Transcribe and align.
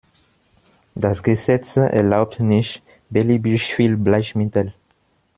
Das 0.95 1.21
Gesetz 1.21 1.77
erlaubt 1.77 2.39
nicht 2.39 2.81
beliebig 3.11 3.75
viel 3.75 3.95
Bleichmittel. 3.97 4.73